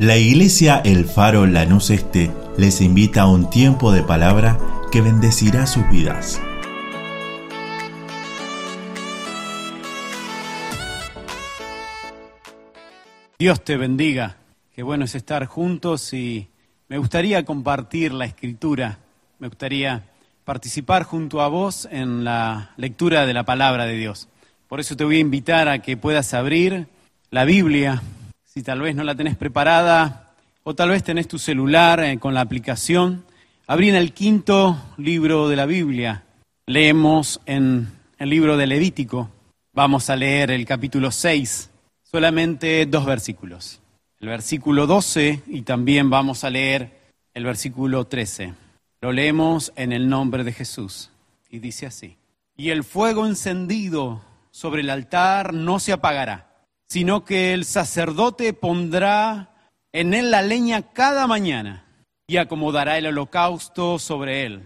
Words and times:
La 0.00 0.16
iglesia 0.16 0.80
El 0.84 1.06
Faro 1.06 1.44
Lanús 1.44 1.90
Este 1.90 2.30
les 2.56 2.80
invita 2.80 3.22
a 3.22 3.26
un 3.26 3.50
tiempo 3.50 3.90
de 3.90 4.04
palabra 4.04 4.56
que 4.92 5.00
bendecirá 5.00 5.66
sus 5.66 5.90
vidas. 5.90 6.40
Dios 13.40 13.64
te 13.64 13.76
bendiga. 13.76 14.36
Qué 14.72 14.84
bueno 14.84 15.04
es 15.04 15.16
estar 15.16 15.46
juntos 15.46 16.12
y 16.14 16.46
me 16.86 16.98
gustaría 16.98 17.44
compartir 17.44 18.12
la 18.12 18.26
escritura. 18.26 19.00
Me 19.40 19.48
gustaría 19.48 20.04
participar 20.44 21.02
junto 21.02 21.40
a 21.40 21.48
vos 21.48 21.88
en 21.90 22.22
la 22.22 22.70
lectura 22.76 23.26
de 23.26 23.34
la 23.34 23.42
palabra 23.42 23.84
de 23.84 23.96
Dios. 23.96 24.28
Por 24.68 24.78
eso 24.78 24.96
te 24.96 25.02
voy 25.02 25.16
a 25.16 25.20
invitar 25.20 25.66
a 25.66 25.80
que 25.82 25.96
puedas 25.96 26.34
abrir 26.34 26.86
la 27.32 27.44
Biblia 27.44 28.00
si 28.58 28.64
tal 28.64 28.80
vez 28.80 28.96
no 28.96 29.04
la 29.04 29.14
tenés 29.14 29.36
preparada 29.36 30.32
o 30.64 30.74
tal 30.74 30.88
vez 30.88 31.04
tenés 31.04 31.28
tu 31.28 31.38
celular 31.38 32.02
eh, 32.02 32.18
con 32.18 32.34
la 32.34 32.40
aplicación, 32.40 33.24
abrí 33.68 33.88
en 33.88 33.94
el 33.94 34.12
quinto 34.12 34.76
libro 34.96 35.48
de 35.48 35.54
la 35.54 35.64
Biblia. 35.64 36.24
Leemos 36.66 37.40
en 37.46 37.86
el 38.18 38.30
libro 38.30 38.56
de 38.56 38.66
Levítico. 38.66 39.30
Vamos 39.72 40.10
a 40.10 40.16
leer 40.16 40.50
el 40.50 40.66
capítulo 40.66 41.12
6, 41.12 41.70
solamente 42.02 42.84
dos 42.86 43.06
versículos. 43.06 43.80
El 44.18 44.30
versículo 44.30 44.88
12 44.88 45.44
y 45.46 45.62
también 45.62 46.10
vamos 46.10 46.42
a 46.42 46.50
leer 46.50 47.12
el 47.34 47.44
versículo 47.44 48.08
13. 48.08 48.54
Lo 49.00 49.12
leemos 49.12 49.72
en 49.76 49.92
el 49.92 50.08
nombre 50.08 50.42
de 50.42 50.52
Jesús 50.52 51.10
y 51.48 51.60
dice 51.60 51.86
así. 51.86 52.16
Y 52.56 52.70
el 52.70 52.82
fuego 52.82 53.24
encendido 53.24 54.20
sobre 54.50 54.80
el 54.80 54.90
altar 54.90 55.54
no 55.54 55.78
se 55.78 55.92
apagará 55.92 56.47
sino 56.88 57.24
que 57.24 57.52
el 57.52 57.64
sacerdote 57.64 58.52
pondrá 58.52 59.54
en 59.92 60.14
él 60.14 60.30
la 60.30 60.42
leña 60.42 60.82
cada 60.92 61.26
mañana 61.26 61.84
y 62.26 62.36
acomodará 62.38 62.98
el 62.98 63.06
holocausto 63.06 63.98
sobre 63.98 64.44
él 64.44 64.62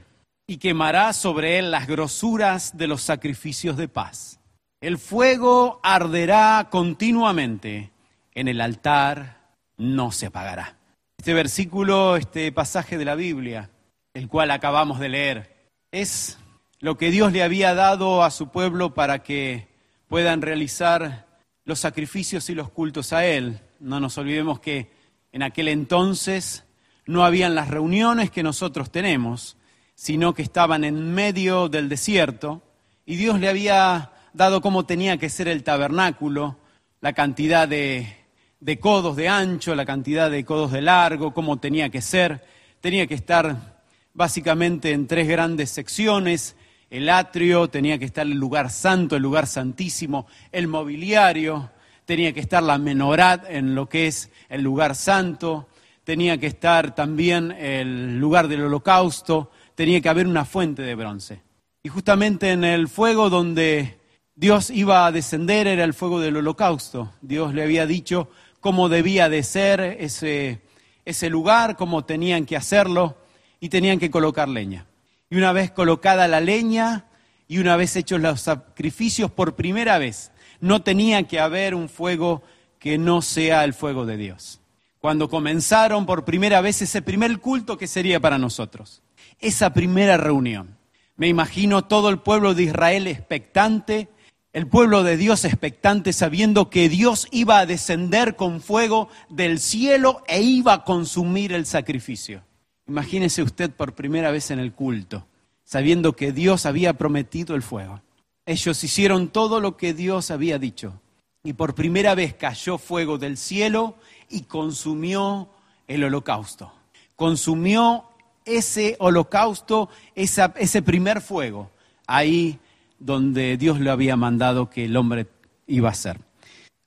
y 0.46 0.58
quemará 0.58 1.12
sobre 1.12 1.58
él 1.58 1.70
las 1.70 1.86
grosuras 1.86 2.76
de 2.76 2.86
los 2.86 3.02
sacrificios 3.02 3.76
de 3.76 3.88
paz. 3.88 4.40
El 4.80 4.98
fuego 4.98 5.80
arderá 5.82 6.68
continuamente 6.70 7.92
en 8.34 8.48
el 8.48 8.60
altar, 8.60 9.38
no 9.76 10.10
se 10.10 10.26
apagará. 10.26 10.76
Este 11.18 11.34
versículo, 11.34 12.16
este 12.16 12.50
pasaje 12.50 12.98
de 12.98 13.04
la 13.04 13.14
Biblia, 13.14 13.70
el 14.12 14.28
cual 14.28 14.50
acabamos 14.50 14.98
de 14.98 15.08
leer, 15.08 15.70
es 15.92 16.38
lo 16.80 16.98
que 16.98 17.10
Dios 17.12 17.32
le 17.32 17.44
había 17.44 17.74
dado 17.74 18.24
a 18.24 18.30
su 18.30 18.48
pueblo 18.48 18.92
para 18.92 19.22
que 19.22 19.68
puedan 20.08 20.42
realizar 20.42 21.31
los 21.64 21.80
sacrificios 21.80 22.48
y 22.50 22.54
los 22.54 22.70
cultos 22.70 23.12
a 23.12 23.24
Él. 23.24 23.60
No 23.80 24.00
nos 24.00 24.18
olvidemos 24.18 24.60
que 24.60 24.90
en 25.32 25.42
aquel 25.42 25.68
entonces 25.68 26.64
no 27.06 27.24
habían 27.24 27.54
las 27.54 27.68
reuniones 27.68 28.30
que 28.30 28.42
nosotros 28.42 28.90
tenemos, 28.90 29.56
sino 29.94 30.34
que 30.34 30.42
estaban 30.42 30.84
en 30.84 31.14
medio 31.14 31.68
del 31.68 31.88
desierto 31.88 32.62
y 33.04 33.16
Dios 33.16 33.40
le 33.40 33.48
había 33.48 34.12
dado 34.32 34.60
cómo 34.60 34.86
tenía 34.86 35.16
que 35.16 35.28
ser 35.28 35.48
el 35.48 35.62
tabernáculo, 35.62 36.58
la 37.00 37.12
cantidad 37.12 37.66
de, 37.66 38.16
de 38.60 38.78
codos 38.78 39.16
de 39.16 39.28
ancho, 39.28 39.74
la 39.74 39.84
cantidad 39.84 40.30
de 40.30 40.44
codos 40.44 40.72
de 40.72 40.82
largo, 40.82 41.34
cómo 41.34 41.58
tenía 41.58 41.90
que 41.90 42.00
ser. 42.00 42.44
Tenía 42.80 43.06
que 43.06 43.14
estar 43.14 43.82
básicamente 44.14 44.92
en 44.92 45.06
tres 45.06 45.28
grandes 45.28 45.70
secciones 45.70 46.56
el 46.92 47.08
atrio, 47.08 47.68
tenía 47.68 47.98
que 47.98 48.04
estar 48.04 48.26
el 48.26 48.34
lugar 48.34 48.68
santo, 48.68 49.16
el 49.16 49.22
lugar 49.22 49.46
santísimo, 49.46 50.26
el 50.52 50.68
mobiliario, 50.68 51.70
tenía 52.04 52.34
que 52.34 52.40
estar 52.40 52.62
la 52.62 52.76
menorat 52.76 53.48
en 53.48 53.74
lo 53.74 53.88
que 53.88 54.08
es 54.08 54.30
el 54.50 54.60
lugar 54.60 54.94
santo, 54.94 55.68
tenía 56.04 56.36
que 56.36 56.48
estar 56.48 56.94
también 56.94 57.50
el 57.52 58.20
lugar 58.20 58.46
del 58.46 58.64
holocausto, 58.64 59.50
tenía 59.74 60.02
que 60.02 60.10
haber 60.10 60.26
una 60.26 60.44
fuente 60.44 60.82
de 60.82 60.94
bronce. 60.94 61.40
Y 61.82 61.88
justamente 61.88 62.50
en 62.50 62.62
el 62.62 62.88
fuego 62.88 63.30
donde 63.30 63.98
Dios 64.34 64.68
iba 64.68 65.06
a 65.06 65.12
descender 65.12 65.66
era 65.66 65.84
el 65.84 65.94
fuego 65.94 66.20
del 66.20 66.36
holocausto. 66.36 67.10
Dios 67.22 67.54
le 67.54 67.62
había 67.62 67.86
dicho 67.86 68.28
cómo 68.60 68.90
debía 68.90 69.30
de 69.30 69.42
ser 69.44 69.80
ese, 69.80 70.60
ese 71.06 71.30
lugar, 71.30 71.78
cómo 71.78 72.04
tenían 72.04 72.44
que 72.44 72.58
hacerlo 72.58 73.16
y 73.60 73.70
tenían 73.70 73.98
que 73.98 74.10
colocar 74.10 74.46
leña. 74.46 74.84
Y 75.32 75.38
una 75.38 75.54
vez 75.54 75.70
colocada 75.70 76.28
la 76.28 76.42
leña 76.42 77.06
y 77.48 77.56
una 77.56 77.74
vez 77.76 77.96
hechos 77.96 78.20
los 78.20 78.42
sacrificios 78.42 79.30
por 79.30 79.56
primera 79.56 79.96
vez, 79.96 80.30
no 80.60 80.82
tenía 80.82 81.22
que 81.22 81.40
haber 81.40 81.74
un 81.74 81.88
fuego 81.88 82.42
que 82.78 82.98
no 82.98 83.22
sea 83.22 83.64
el 83.64 83.72
fuego 83.72 84.04
de 84.04 84.18
Dios. 84.18 84.60
Cuando 84.98 85.30
comenzaron 85.30 86.04
por 86.04 86.26
primera 86.26 86.60
vez 86.60 86.82
ese 86.82 87.00
primer 87.00 87.38
culto 87.38 87.78
que 87.78 87.86
sería 87.86 88.20
para 88.20 88.36
nosotros, 88.36 89.02
esa 89.38 89.72
primera 89.72 90.18
reunión. 90.18 90.76
Me 91.16 91.28
imagino 91.28 91.82
todo 91.86 92.10
el 92.10 92.18
pueblo 92.18 92.52
de 92.52 92.64
Israel 92.64 93.06
expectante, 93.06 94.10
el 94.52 94.66
pueblo 94.66 95.02
de 95.02 95.16
Dios 95.16 95.46
expectante, 95.46 96.12
sabiendo 96.12 96.68
que 96.68 96.90
Dios 96.90 97.26
iba 97.30 97.58
a 97.58 97.64
descender 97.64 98.36
con 98.36 98.60
fuego 98.60 99.08
del 99.30 99.60
cielo 99.60 100.24
e 100.28 100.42
iba 100.42 100.74
a 100.74 100.84
consumir 100.84 101.54
el 101.54 101.64
sacrificio. 101.64 102.42
Imagínese 102.86 103.42
usted 103.42 103.70
por 103.70 103.94
primera 103.94 104.30
vez 104.30 104.50
en 104.50 104.58
el 104.58 104.72
culto, 104.72 105.26
sabiendo 105.64 106.14
que 106.14 106.32
Dios 106.32 106.66
había 106.66 106.94
prometido 106.94 107.54
el 107.54 107.62
fuego. 107.62 108.00
Ellos 108.44 108.82
hicieron 108.82 109.28
todo 109.28 109.60
lo 109.60 109.76
que 109.76 109.94
Dios 109.94 110.30
había 110.30 110.58
dicho. 110.58 111.00
Y 111.44 111.54
por 111.54 111.74
primera 111.74 112.14
vez 112.14 112.34
cayó 112.34 112.78
fuego 112.78 113.18
del 113.18 113.36
cielo 113.36 113.96
y 114.28 114.42
consumió 114.42 115.48
el 115.86 116.04
holocausto. 116.04 116.72
Consumió 117.16 118.04
ese 118.44 118.96
holocausto, 118.98 119.88
ese 120.14 120.82
primer 120.82 121.20
fuego, 121.20 121.70
ahí 122.06 122.58
donde 122.98 123.56
Dios 123.56 123.80
le 123.80 123.90
había 123.90 124.16
mandado 124.16 124.70
que 124.70 124.84
el 124.84 124.96
hombre 124.96 125.26
iba 125.66 125.88
a 125.88 125.94
ser. 125.94 126.18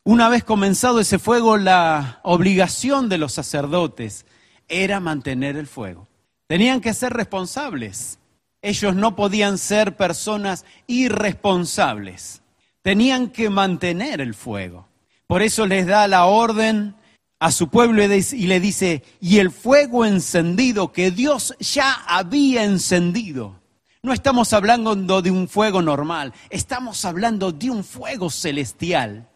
Una 0.03 0.29
vez 0.29 0.43
comenzado 0.43 0.99
ese 0.99 1.19
fuego, 1.19 1.57
la 1.57 2.19
obligación 2.23 3.09
de 3.09 3.17
los 3.17 3.33
sacerdotes 3.33 4.25
era 4.67 4.99
mantener 4.99 5.55
el 5.57 5.67
fuego. 5.67 6.07
Tenían 6.47 6.81
que 6.81 6.93
ser 6.93 7.13
responsables. 7.13 8.19
Ellos 8.61 8.95
no 8.95 9.15
podían 9.15 9.57
ser 9.57 9.95
personas 9.95 10.65
irresponsables. 10.87 12.41
Tenían 12.81 13.29
que 13.29 13.49
mantener 13.49 14.21
el 14.21 14.33
fuego. 14.33 14.87
Por 15.27 15.41
eso 15.41 15.65
les 15.65 15.87
da 15.87 16.07
la 16.07 16.25
orden 16.25 16.95
a 17.39 17.51
su 17.51 17.69
pueblo 17.69 18.03
y 18.03 18.47
le 18.47 18.59
dice, 18.59 19.03
y 19.19 19.39
el 19.39 19.51
fuego 19.51 20.05
encendido 20.05 20.91
que 20.91 21.11
Dios 21.11 21.55
ya 21.59 21.93
había 22.07 22.63
encendido. 22.63 23.59
No 24.01 24.13
estamos 24.13 24.53
hablando 24.53 25.21
de 25.21 25.31
un 25.31 25.47
fuego 25.47 25.81
normal, 25.81 26.33
estamos 26.49 27.05
hablando 27.05 27.51
de 27.51 27.71
un 27.71 27.83
fuego 27.83 28.29
celestial. 28.29 29.27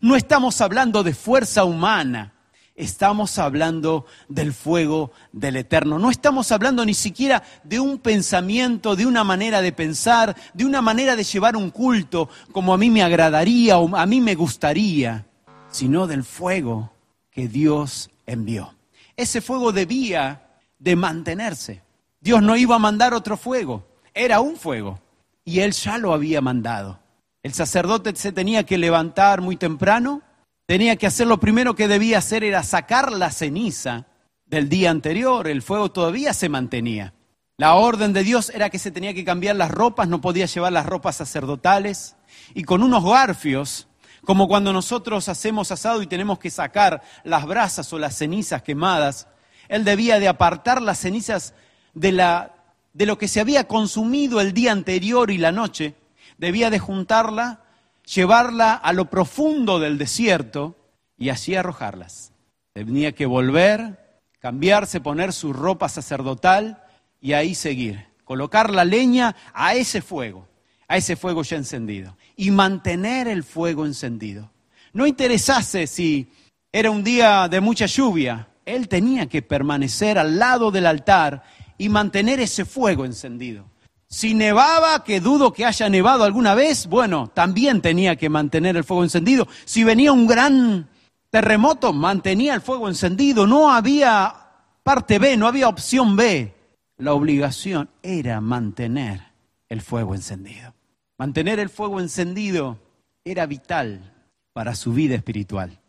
No 0.00 0.16
estamos 0.16 0.60
hablando 0.60 1.02
de 1.02 1.12
fuerza 1.12 1.64
humana, 1.64 2.32
estamos 2.74 3.38
hablando 3.38 4.06
del 4.28 4.52
fuego 4.52 5.12
del 5.32 5.56
eterno. 5.56 5.98
No 5.98 6.10
estamos 6.10 6.52
hablando 6.52 6.84
ni 6.84 6.94
siquiera 6.94 7.42
de 7.64 7.80
un 7.80 7.98
pensamiento, 7.98 8.96
de 8.96 9.06
una 9.06 9.24
manera 9.24 9.60
de 9.60 9.72
pensar, 9.72 10.36
de 10.54 10.64
una 10.64 10.82
manera 10.82 11.16
de 11.16 11.24
llevar 11.24 11.56
un 11.56 11.70
culto 11.70 12.28
como 12.52 12.72
a 12.74 12.78
mí 12.78 12.90
me 12.90 13.02
agradaría 13.02 13.78
o 13.78 13.96
a 13.96 14.06
mí 14.06 14.20
me 14.20 14.34
gustaría, 14.34 15.26
sino 15.70 16.06
del 16.06 16.24
fuego 16.24 16.92
que 17.30 17.48
Dios 17.48 18.10
envió. 18.26 18.74
Ese 19.16 19.40
fuego 19.40 19.72
debía 19.72 20.42
de 20.78 20.96
mantenerse. 20.96 21.82
Dios 22.20 22.42
no 22.42 22.56
iba 22.56 22.76
a 22.76 22.80
mandar 22.80 23.14
otro 23.14 23.36
fuego, 23.36 23.86
era 24.14 24.40
un 24.40 24.56
fuego 24.56 25.00
y 25.44 25.60
Él 25.60 25.72
ya 25.72 25.98
lo 25.98 26.12
había 26.12 26.40
mandado. 26.40 27.00
El 27.42 27.52
sacerdote 27.52 28.14
se 28.14 28.30
tenía 28.30 28.64
que 28.64 28.78
levantar 28.78 29.40
muy 29.40 29.56
temprano, 29.56 30.22
tenía 30.66 30.96
que 30.96 31.06
hacer 31.06 31.26
lo 31.26 31.40
primero 31.40 31.74
que 31.74 31.88
debía 31.88 32.18
hacer 32.18 32.44
era 32.44 32.62
sacar 32.62 33.12
la 33.12 33.30
ceniza 33.30 34.06
del 34.46 34.68
día 34.68 34.90
anterior, 34.90 35.48
el 35.48 35.62
fuego 35.62 35.90
todavía 35.90 36.34
se 36.34 36.48
mantenía. 36.48 37.14
La 37.56 37.74
orden 37.74 38.12
de 38.12 38.24
Dios 38.24 38.50
era 38.50 38.70
que 38.70 38.78
se 38.78 38.90
tenía 38.90 39.14
que 39.14 39.24
cambiar 39.24 39.56
las 39.56 39.70
ropas, 39.70 40.08
no 40.08 40.20
podía 40.20 40.46
llevar 40.46 40.72
las 40.72 40.86
ropas 40.86 41.16
sacerdotales, 41.16 42.16
y 42.54 42.64
con 42.64 42.82
unos 42.82 43.04
garfios, 43.04 43.88
como 44.24 44.48
cuando 44.48 44.72
nosotros 44.72 45.28
hacemos 45.28 45.70
asado 45.70 46.02
y 46.02 46.06
tenemos 46.06 46.38
que 46.38 46.50
sacar 46.50 47.02
las 47.24 47.46
brasas 47.46 47.92
o 47.92 47.98
las 47.98 48.16
cenizas 48.16 48.62
quemadas, 48.62 49.28
él 49.68 49.84
debía 49.84 50.18
de 50.18 50.28
apartar 50.28 50.82
las 50.82 50.98
cenizas 50.98 51.54
de, 51.94 52.12
la, 52.12 52.54
de 52.92 53.06
lo 53.06 53.18
que 53.18 53.28
se 53.28 53.40
había 53.40 53.66
consumido 53.66 54.40
el 54.40 54.52
día 54.52 54.72
anterior 54.72 55.30
y 55.30 55.38
la 55.38 55.52
noche, 55.52 55.94
debía 56.38 56.70
de 56.70 56.78
juntarla 56.78 57.62
llevarla 58.04 58.74
a 58.74 58.92
lo 58.92 59.10
profundo 59.10 59.78
del 59.78 59.98
desierto 59.98 60.76
y 61.16 61.28
así 61.28 61.54
arrojarlas. 61.54 62.32
Tenía 62.72 63.12
que 63.12 63.26
volver, 63.26 64.20
cambiarse, 64.38 65.00
poner 65.00 65.32
su 65.32 65.52
ropa 65.52 65.88
sacerdotal 65.88 66.82
y 67.20 67.34
ahí 67.34 67.54
seguir. 67.54 68.06
Colocar 68.24 68.70
la 68.70 68.84
leña 68.84 69.36
a 69.52 69.74
ese 69.74 70.00
fuego, 70.00 70.48
a 70.88 70.96
ese 70.96 71.16
fuego 71.16 71.42
ya 71.42 71.56
encendido. 71.56 72.16
Y 72.36 72.50
mantener 72.50 73.28
el 73.28 73.44
fuego 73.44 73.84
encendido. 73.84 74.50
No 74.92 75.06
interesase 75.06 75.86
si 75.86 76.30
era 76.72 76.90
un 76.90 77.04
día 77.04 77.48
de 77.48 77.60
mucha 77.60 77.86
lluvia, 77.86 78.48
él 78.64 78.88
tenía 78.88 79.26
que 79.26 79.42
permanecer 79.42 80.18
al 80.18 80.38
lado 80.38 80.70
del 80.70 80.86
altar 80.86 81.42
y 81.78 81.88
mantener 81.88 82.40
ese 82.40 82.64
fuego 82.64 83.04
encendido. 83.04 83.66
Si 84.12 84.34
nevaba, 84.34 85.04
que 85.04 85.20
dudo 85.20 85.54
que 85.54 85.64
haya 85.64 85.88
nevado 85.88 86.24
alguna 86.24 86.54
vez, 86.54 86.86
bueno, 86.86 87.30
también 87.32 87.80
tenía 87.80 88.14
que 88.14 88.28
mantener 88.28 88.76
el 88.76 88.84
fuego 88.84 89.04
encendido. 89.04 89.48
Si 89.64 89.84
venía 89.84 90.12
un 90.12 90.26
gran 90.26 90.86
terremoto, 91.30 91.94
mantenía 91.94 92.52
el 92.52 92.60
fuego 92.60 92.90
encendido. 92.90 93.46
No 93.46 93.72
había 93.72 94.34
parte 94.82 95.18
B, 95.18 95.38
no 95.38 95.46
había 95.46 95.66
opción 95.66 96.14
B. 96.14 96.54
La 96.98 97.14
obligación 97.14 97.88
era 98.02 98.42
mantener 98.42 99.22
el 99.70 99.80
fuego 99.80 100.14
encendido. 100.14 100.74
Mantener 101.16 101.58
el 101.58 101.70
fuego 101.70 101.98
encendido 101.98 102.78
era 103.24 103.46
vital 103.46 104.12
para 104.52 104.74
su 104.74 104.92
vida 104.92 105.14
espiritual. 105.14 105.80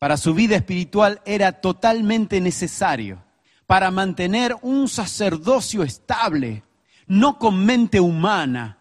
Para 0.00 0.16
su 0.16 0.34
vida 0.34 0.56
espiritual 0.56 1.22
era 1.24 1.52
totalmente 1.52 2.40
necesario 2.40 3.22
para 3.66 3.92
mantener 3.92 4.56
un 4.62 4.88
sacerdocio 4.88 5.84
estable, 5.84 6.64
no 7.06 7.38
con 7.38 7.64
mente 7.64 8.00
humana, 8.00 8.78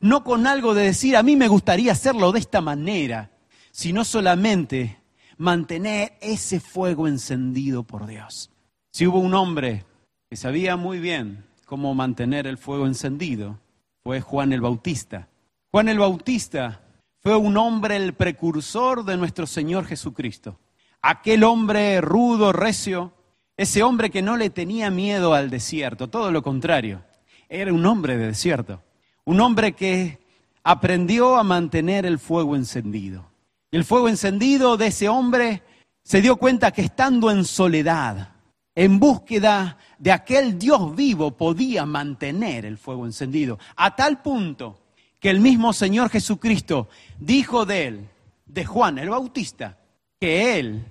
no 0.00 0.24
con 0.24 0.46
algo 0.46 0.74
de 0.74 0.84
decir, 0.84 1.16
a 1.16 1.22
mí 1.22 1.36
me 1.36 1.48
gustaría 1.48 1.92
hacerlo 1.92 2.32
de 2.32 2.40
esta 2.40 2.60
manera, 2.60 3.30
sino 3.70 4.04
solamente 4.04 4.98
mantener 5.36 6.14
ese 6.20 6.60
fuego 6.60 7.08
encendido 7.08 7.84
por 7.84 8.06
Dios. 8.06 8.50
Si 8.90 9.06
hubo 9.06 9.18
un 9.18 9.34
hombre 9.34 9.84
que 10.28 10.36
sabía 10.36 10.76
muy 10.76 10.98
bien 10.98 11.44
cómo 11.64 11.94
mantener 11.94 12.46
el 12.46 12.58
fuego 12.58 12.86
encendido, 12.86 13.58
fue 14.02 14.20
Juan 14.20 14.52
el 14.52 14.60
Bautista. 14.60 15.28
Juan 15.70 15.88
el 15.88 15.98
Bautista 15.98 16.80
fue 17.20 17.36
un 17.36 17.56
hombre, 17.56 17.96
el 17.96 18.14
precursor 18.14 19.04
de 19.04 19.16
nuestro 19.16 19.46
Señor 19.46 19.84
Jesucristo. 19.86 20.58
Aquel 21.02 21.44
hombre 21.44 22.00
rudo, 22.00 22.52
recio, 22.52 23.12
ese 23.56 23.82
hombre 23.82 24.10
que 24.10 24.22
no 24.22 24.36
le 24.36 24.50
tenía 24.50 24.90
miedo 24.90 25.34
al 25.34 25.50
desierto, 25.50 26.08
todo 26.08 26.30
lo 26.30 26.42
contrario, 26.42 27.02
era 27.48 27.72
un 27.72 27.84
hombre 27.86 28.16
de 28.16 28.26
desierto, 28.28 28.82
un 29.24 29.40
hombre 29.40 29.72
que 29.72 30.18
aprendió 30.62 31.36
a 31.36 31.42
mantener 31.42 32.04
el 32.04 32.18
fuego 32.18 32.56
encendido. 32.56 33.30
El 33.70 33.84
fuego 33.84 34.08
encendido 34.08 34.76
de 34.76 34.88
ese 34.88 35.08
hombre 35.08 35.62
se 36.02 36.20
dio 36.20 36.36
cuenta 36.36 36.70
que 36.70 36.82
estando 36.82 37.30
en 37.30 37.44
soledad, 37.44 38.32
en 38.74 38.98
búsqueda 38.98 39.76
de 39.98 40.12
aquel 40.12 40.58
Dios 40.58 40.94
vivo, 40.94 41.36
podía 41.36 41.84
mantener 41.84 42.64
el 42.64 42.78
fuego 42.78 43.06
encendido, 43.06 43.58
a 43.76 43.94
tal 43.96 44.22
punto 44.22 44.80
que 45.20 45.30
el 45.30 45.40
mismo 45.40 45.72
Señor 45.72 46.10
Jesucristo 46.10 46.88
dijo 47.18 47.66
de 47.66 47.86
él, 47.86 48.08
de 48.46 48.64
Juan 48.64 48.98
el 48.98 49.10
Bautista, 49.10 49.78
que 50.20 50.58
él 50.58 50.84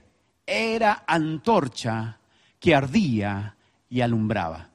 era 0.46 1.04
antorcha 1.08 2.20
que 2.60 2.76
ardía 2.76 3.56
y 3.90 4.02
alumbraba. 4.02 4.70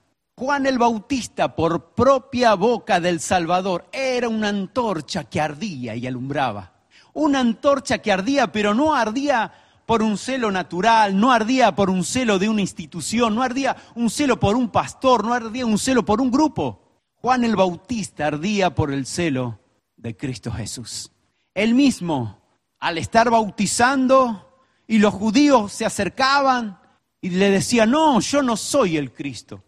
Juan 0.44 0.66
el 0.66 0.76
Bautista, 0.76 1.54
por 1.54 1.94
propia 1.94 2.54
boca 2.54 2.98
del 2.98 3.20
Salvador, 3.20 3.86
era 3.92 4.28
una 4.28 4.48
antorcha 4.48 5.22
que 5.22 5.40
ardía 5.40 5.94
y 5.94 6.04
alumbraba. 6.04 6.72
Una 7.12 7.38
antorcha 7.38 7.98
que 7.98 8.10
ardía, 8.10 8.50
pero 8.50 8.74
no 8.74 8.92
ardía 8.92 9.52
por 9.86 10.02
un 10.02 10.18
celo 10.18 10.50
natural, 10.50 11.16
no 11.16 11.30
ardía 11.30 11.76
por 11.76 11.90
un 11.90 12.02
celo 12.02 12.40
de 12.40 12.48
una 12.48 12.60
institución, 12.60 13.36
no 13.36 13.44
ardía 13.44 13.76
un 13.94 14.10
celo 14.10 14.40
por 14.40 14.56
un 14.56 14.70
pastor, 14.70 15.24
no 15.24 15.32
ardía 15.32 15.64
un 15.64 15.78
celo 15.78 16.04
por 16.04 16.20
un 16.20 16.32
grupo. 16.32 17.04
Juan 17.14 17.44
el 17.44 17.54
Bautista 17.54 18.26
ardía 18.26 18.74
por 18.74 18.92
el 18.92 19.06
celo 19.06 19.60
de 19.96 20.16
Cristo 20.16 20.50
Jesús. 20.50 21.12
Él 21.54 21.72
mismo, 21.72 22.42
al 22.80 22.98
estar 22.98 23.30
bautizando, 23.30 24.58
y 24.88 24.98
los 24.98 25.14
judíos 25.14 25.70
se 25.70 25.86
acercaban 25.86 26.80
y 27.20 27.30
le 27.30 27.48
decían, 27.48 27.92
no, 27.92 28.18
yo 28.18 28.42
no 28.42 28.56
soy 28.56 28.96
el 28.96 29.12
Cristo. 29.12 29.62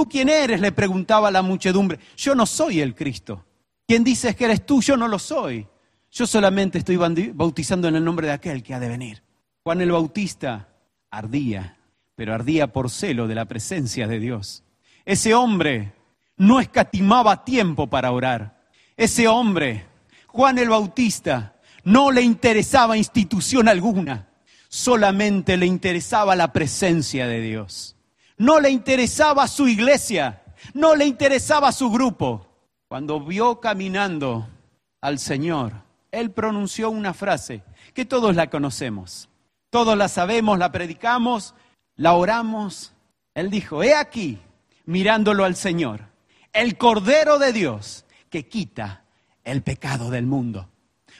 ¿Tú 0.00 0.08
quién 0.08 0.30
eres? 0.30 0.62
le 0.62 0.72
preguntaba 0.72 1.30
la 1.30 1.42
muchedumbre. 1.42 1.98
Yo 2.16 2.34
no 2.34 2.46
soy 2.46 2.80
el 2.80 2.94
Cristo. 2.94 3.44
¿Quién 3.86 4.02
dices 4.02 4.34
que 4.34 4.46
eres 4.46 4.64
tú? 4.64 4.80
Yo 4.80 4.96
no 4.96 5.06
lo 5.06 5.18
soy. 5.18 5.66
Yo 6.10 6.26
solamente 6.26 6.78
estoy 6.78 6.96
bautizando 6.96 7.86
en 7.86 7.96
el 7.96 8.02
nombre 8.02 8.26
de 8.26 8.32
aquel 8.32 8.62
que 8.62 8.72
ha 8.72 8.80
de 8.80 8.88
venir. 8.88 9.22
Juan 9.62 9.82
el 9.82 9.92
Bautista 9.92 10.68
ardía, 11.10 11.76
pero 12.16 12.32
ardía 12.32 12.72
por 12.72 12.88
celo 12.88 13.28
de 13.28 13.34
la 13.34 13.44
presencia 13.44 14.08
de 14.08 14.20
Dios. 14.20 14.64
Ese 15.04 15.34
hombre 15.34 15.92
no 16.38 16.60
escatimaba 16.60 17.44
tiempo 17.44 17.86
para 17.86 18.10
orar. 18.10 18.62
Ese 18.96 19.28
hombre, 19.28 19.84
Juan 20.28 20.56
el 20.56 20.70
Bautista, 20.70 21.56
no 21.84 22.10
le 22.10 22.22
interesaba 22.22 22.96
institución 22.96 23.68
alguna 23.68 24.30
solamente 24.70 25.56
le 25.58 25.66
interesaba 25.66 26.36
la 26.36 26.52
presencia 26.54 27.26
de 27.26 27.42
Dios. 27.42 27.96
No 28.40 28.58
le 28.58 28.70
interesaba 28.70 29.46
su 29.46 29.68
iglesia, 29.68 30.42
no 30.72 30.96
le 30.96 31.04
interesaba 31.04 31.72
su 31.72 31.90
grupo. 31.90 32.46
Cuando 32.88 33.20
vio 33.20 33.60
caminando 33.60 34.48
al 35.02 35.18
Señor, 35.18 35.74
Él 36.10 36.30
pronunció 36.30 36.88
una 36.88 37.12
frase 37.12 37.62
que 37.92 38.06
todos 38.06 38.34
la 38.34 38.48
conocemos. 38.48 39.28
Todos 39.68 39.94
la 39.94 40.08
sabemos, 40.08 40.58
la 40.58 40.72
predicamos, 40.72 41.54
la 41.96 42.14
oramos. 42.14 42.94
Él 43.34 43.50
dijo, 43.50 43.82
he 43.82 43.94
aquí, 43.94 44.38
mirándolo 44.86 45.44
al 45.44 45.54
Señor, 45.54 46.06
el 46.54 46.78
Cordero 46.78 47.38
de 47.38 47.52
Dios 47.52 48.06
que 48.30 48.48
quita 48.48 49.04
el 49.44 49.62
pecado 49.62 50.08
del 50.08 50.24
mundo. 50.24 50.66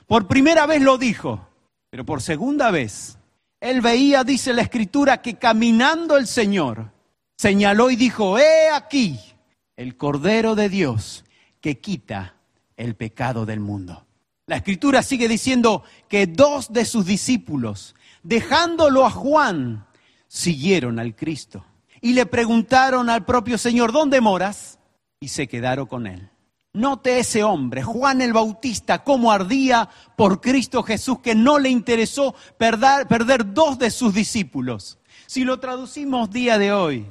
Por 0.07 0.27
primera 0.27 0.65
vez 0.65 0.81
lo 0.81 0.97
dijo, 0.97 1.47
pero 1.91 2.07
por 2.07 2.23
segunda 2.23 2.71
vez 2.71 3.19
él 3.61 3.83
veía, 3.83 4.25
dice 4.25 4.55
la 4.55 4.63
escritura, 4.63 5.21
que 5.21 5.35
caminando 5.35 6.17
el 6.17 6.27
Señor, 6.27 6.99
señaló 7.41 7.91
y 7.91 7.97
dijo, 7.97 8.39
he 8.39 8.69
aquí 8.69 9.19
el 9.75 9.97
Cordero 9.97 10.55
de 10.55 10.69
Dios 10.69 11.25
que 11.63 11.81
quita 11.81 12.35
el 12.77 12.97
pecado 12.97 13.47
del 13.47 13.61
mundo. 13.61 14.05
La 14.45 14.57
escritura 14.57 15.03
sigue 15.03 15.27
diciendo 15.27 15.83
que 16.07 16.27
dos 16.27 16.71
de 16.71 16.85
sus 16.85 17.07
discípulos, 17.07 17.95
dejándolo 18.23 19.07
a 19.07 19.11
Juan, 19.11 19.87
siguieron 20.29 20.99
al 20.99 21.17
Cristo 21.17 21.65
y 22.03 22.13
le 22.13 22.27
preguntaron 22.27 23.09
al 23.09 23.25
propio 23.25 23.57
Señor, 23.57 23.91
¿dónde 23.91 24.21
moras? 24.21 24.79
Y 25.19 25.29
se 25.29 25.49
quedaron 25.49 25.87
con 25.87 26.07
él. 26.07 26.29
Note 26.75 27.21
ese 27.21 27.43
hombre, 27.43 27.83
Juan 27.83 28.21
el 28.21 28.35
Bautista, 28.35 29.03
cómo 29.03 29.33
ardía 29.33 29.89
por 30.15 30.43
Cristo 30.43 30.83
Jesús, 30.83 31.21
que 31.21 31.35
no 31.35 31.59
le 31.59 31.71
interesó 31.71 32.35
perder, 32.59 33.09
perder, 33.09 33.55
dos 33.55 33.79
de 33.79 33.91
sus 33.91 34.13
discípulos. 34.13 34.99
Si 35.27 35.45
lo 35.45 35.59
traducimos 35.59 36.31
día 36.31 36.59
de 36.59 36.73
hoy, 36.73 37.11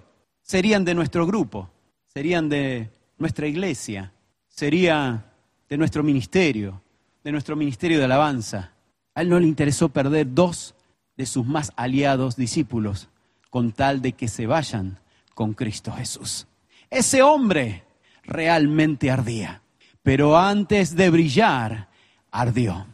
serían 0.49 0.83
de 0.83 0.95
nuestro 0.95 1.27
grupo, 1.27 1.69
serían 2.11 2.49
de 2.49 2.89
nuestra 3.19 3.45
iglesia, 3.45 4.11
sería 4.47 5.25
de 5.69 5.77
nuestro 5.77 6.01
ministerio, 6.01 6.81
de 7.23 7.31
nuestro 7.31 7.55
ministerio 7.55 7.99
de 7.99 8.05
alabanza. 8.05 8.71
A 9.13 9.21
él 9.21 9.29
no 9.29 9.39
le 9.39 9.45
interesó 9.45 9.89
perder 9.89 10.33
dos 10.33 10.73
de 11.15 11.27
sus 11.27 11.45
más 11.45 11.71
aliados 11.75 12.35
discípulos 12.35 13.09
con 13.51 13.73
tal 13.73 14.01
de 14.01 14.13
que 14.13 14.27
se 14.27 14.47
vayan 14.47 14.97
con 15.35 15.53
Cristo 15.53 15.91
Jesús. 15.91 16.47
Ese 16.89 17.21
hombre 17.21 17.83
realmente 18.23 19.11
ardía. 19.11 19.61
Pero 20.01 20.35
antes 20.35 20.95
de 20.95 21.11
brillar, 21.11 21.89
ardió. 22.31 22.87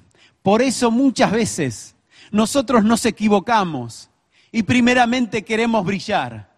Por 0.44 0.62
eso 0.62 0.92
muchas 0.92 1.32
veces 1.32 1.96
nosotros 2.32 2.84
nos 2.84 3.06
equivocamos 3.06 4.10
y 4.52 4.64
primeramente 4.64 5.46
queremos 5.46 5.86
brillar. 5.86 6.55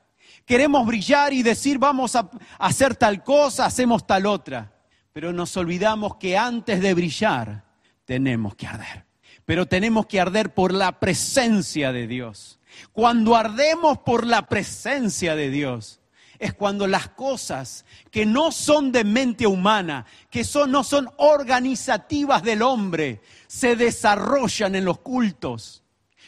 Queremos 0.48 0.88
brillar 0.88 1.34
y 1.34 1.44
decir 1.44 1.78
vamos 1.78 2.16
a 2.16 2.32
hacer 2.58 2.96
tal 2.96 3.22
cosa, 3.22 3.66
hacemos 3.66 4.08
tal 4.08 4.26
otra. 4.26 4.72
Pero 5.12 5.34
nos 5.34 5.58
olvidamos 5.58 6.16
que 6.16 6.38
antes 6.38 6.80
de 6.82 6.94
brillar 6.94 7.66
tenemos 8.06 8.56
que 8.56 8.66
arder. 8.66 9.06
Pero 9.44 9.66
tenemos 9.66 10.06
que 10.06 10.22
arder 10.22 10.54
por 10.54 10.74
la 10.74 11.02
presencia 11.02 11.92
de 11.92 12.08
Dios. 12.08 12.62
Cuando 12.94 13.36
ardemos 13.36 13.98
por 13.98 14.26
la 14.26 14.48
presencia 14.48 15.36
de 15.36 15.50
Dios, 15.50 16.00
es 16.40 16.54
cuando 16.54 16.88
las 16.88 17.10
cosas 17.10 17.84
que 18.10 18.26
no 18.26 18.54
son 18.54 18.94
de 18.94 19.04
mente 19.04 19.48
humana, 19.48 20.06
que 20.30 20.46
son, 20.46 20.72
no 20.72 20.86
son 20.86 21.10
organizativas 21.18 22.42
del 22.42 22.62
hombre, 22.62 23.22
se 23.48 23.76
desarrollan 23.76 24.76
en 24.76 24.86
los 24.86 25.00
cultos. 25.00 25.84